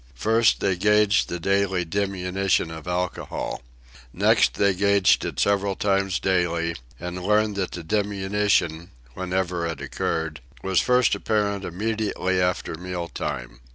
First, 0.15 0.61
they 0.61 0.75
gauged 0.77 1.29
the 1.29 1.39
daily 1.39 1.85
diminution 1.85 2.71
of 2.71 2.87
alcohol. 2.87 3.61
Next 4.11 4.55
they 4.55 4.73
gauged 4.73 5.23
it 5.25 5.39
several 5.39 5.75
times 5.75 6.19
daily, 6.19 6.75
and 6.99 7.21
learned 7.21 7.55
that 7.57 7.69
the 7.69 7.83
diminution, 7.83 8.89
whenever 9.13 9.67
it 9.67 9.79
occurred, 9.79 10.41
was 10.63 10.81
first 10.81 11.13
apparent 11.13 11.63
immediately 11.65 12.41
after 12.41 12.73
meal 12.73 13.09
time. 13.09 13.59